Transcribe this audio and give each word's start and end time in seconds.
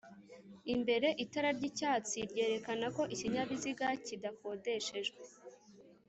imbere 0.73 1.07
itara 1.23 1.49
ry'icyatsi 1.57 2.17
ryerekana 2.31 2.87
ko 2.95 3.01
ikinyabiziga 3.13 3.87
kidakodeshejwe. 4.05 5.21